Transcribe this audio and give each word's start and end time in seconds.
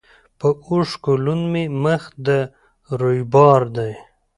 په 0.39 0.47
اوښکو 0.67 1.11
لوند 1.23 1.45
مي 1.53 1.65
مخ 1.83 2.03
د 2.27 2.27
رویبار 2.99 3.61
دی 3.75 3.91